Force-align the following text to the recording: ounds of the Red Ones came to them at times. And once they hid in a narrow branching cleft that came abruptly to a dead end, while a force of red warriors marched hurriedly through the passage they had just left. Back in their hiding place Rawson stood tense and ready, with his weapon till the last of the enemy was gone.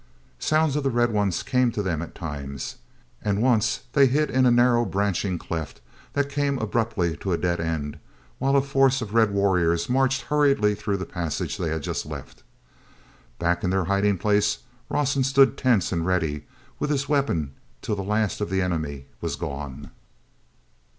ounds 0.51 0.75
of 0.75 0.81
the 0.81 0.89
Red 0.89 1.11
Ones 1.13 1.43
came 1.43 1.71
to 1.73 1.83
them 1.83 2.01
at 2.01 2.15
times. 2.15 2.77
And 3.21 3.39
once 3.39 3.81
they 3.93 4.07
hid 4.07 4.31
in 4.31 4.47
a 4.47 4.49
narrow 4.49 4.83
branching 4.83 5.37
cleft 5.37 5.79
that 6.13 6.27
came 6.27 6.57
abruptly 6.57 7.15
to 7.17 7.33
a 7.33 7.37
dead 7.37 7.59
end, 7.59 7.99
while 8.39 8.55
a 8.55 8.63
force 8.63 9.03
of 9.03 9.13
red 9.13 9.29
warriors 9.29 9.87
marched 9.89 10.23
hurriedly 10.23 10.73
through 10.73 10.97
the 10.97 11.05
passage 11.05 11.57
they 11.57 11.69
had 11.69 11.83
just 11.83 12.07
left. 12.07 12.41
Back 13.37 13.63
in 13.63 13.69
their 13.69 13.85
hiding 13.85 14.17
place 14.17 14.63
Rawson 14.89 15.23
stood 15.23 15.55
tense 15.55 15.91
and 15.91 16.03
ready, 16.03 16.47
with 16.79 16.89
his 16.89 17.07
weapon 17.07 17.53
till 17.83 17.95
the 17.95 18.01
last 18.01 18.41
of 18.41 18.49
the 18.49 18.63
enemy 18.63 19.05
was 19.21 19.35
gone. 19.35 19.91